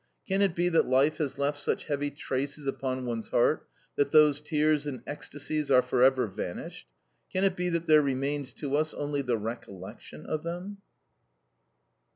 Can 0.27 0.41
it 0.41 0.55
be 0.55 0.67
that 0.67 0.87
life 0.87 1.17
has 1.17 1.37
left 1.37 1.61
such 1.61 1.85
heavy 1.85 2.09
traces 2.09 2.65
upon 2.65 3.05
one's 3.05 3.27
heart 3.29 3.67
that 3.97 4.09
those 4.09 4.41
tears 4.41 4.87
and 4.87 5.03
ecstasies 5.05 5.69
are 5.69 5.83
for 5.83 6.01
ever 6.01 6.25
vanished? 6.25 6.87
Can 7.31 7.43
it 7.43 7.55
be 7.55 7.69
that 7.69 7.85
there 7.85 8.01
remains 8.01 8.51
to 8.55 8.75
us 8.75 8.95
only 8.95 9.21
the 9.21 9.37
recollection 9.37 10.25
of 10.25 10.41
them? 10.41 10.77